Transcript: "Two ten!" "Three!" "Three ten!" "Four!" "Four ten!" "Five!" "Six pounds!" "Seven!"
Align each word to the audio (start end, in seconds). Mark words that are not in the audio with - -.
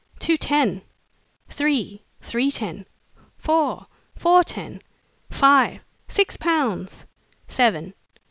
"Two 0.17 0.35
ten!" 0.35 0.81
"Three!" 1.49 2.01
"Three 2.23 2.49
ten!" 2.49 2.87
"Four!" 3.37 3.85
"Four 4.15 4.43
ten!" 4.43 4.81
"Five!" 5.29 5.81
"Six 6.07 6.37
pounds!" 6.37 7.05
"Seven!" 7.47 7.93